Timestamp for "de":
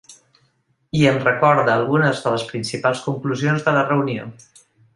2.23-2.33, 3.69-3.75